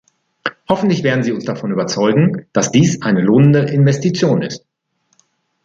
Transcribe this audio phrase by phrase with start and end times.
[0.67, 4.65] Hoffentlich werden Sie uns davon überzeugen, dass dies eine lohnende Investition ist.